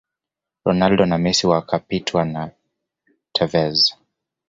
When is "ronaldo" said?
0.65-1.05